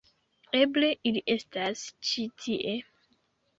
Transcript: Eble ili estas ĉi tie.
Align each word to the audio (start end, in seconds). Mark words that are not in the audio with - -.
Eble 0.59 0.89
ili 1.09 1.21
estas 1.35 1.85
ĉi 2.11 2.27
tie. 2.47 2.75